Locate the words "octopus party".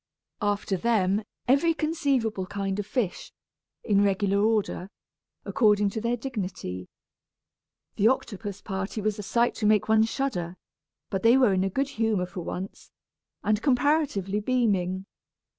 8.07-8.99